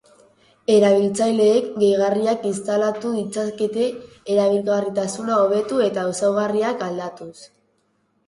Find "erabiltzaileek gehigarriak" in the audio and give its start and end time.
0.75-2.47